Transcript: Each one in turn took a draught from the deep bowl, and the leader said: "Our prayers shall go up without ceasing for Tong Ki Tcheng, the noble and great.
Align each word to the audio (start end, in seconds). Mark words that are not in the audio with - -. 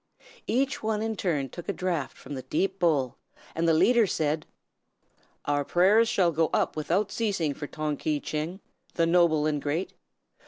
Each 0.47 0.81
one 0.81 1.03
in 1.03 1.15
turn 1.15 1.49
took 1.49 1.69
a 1.69 1.73
draught 1.73 2.17
from 2.17 2.33
the 2.33 2.41
deep 2.41 2.79
bowl, 2.79 3.17
and 3.53 3.67
the 3.67 3.73
leader 3.75 4.07
said: 4.07 4.47
"Our 5.45 5.63
prayers 5.63 6.09
shall 6.09 6.31
go 6.31 6.49
up 6.51 6.75
without 6.75 7.11
ceasing 7.11 7.53
for 7.53 7.67
Tong 7.67 7.97
Ki 7.97 8.19
Tcheng, 8.19 8.61
the 8.95 9.05
noble 9.05 9.45
and 9.45 9.61
great. 9.61 9.93